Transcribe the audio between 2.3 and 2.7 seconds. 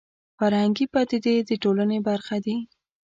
دي